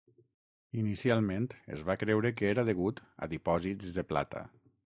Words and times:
Inicialment 0.83 1.45
es 1.75 1.83
va 1.89 1.97
creure 2.03 2.33
que 2.39 2.49
era 2.55 2.65
degut 2.73 3.05
a 3.27 3.31
dipòsits 3.35 3.95
de 3.99 4.07
plata. 4.15 4.43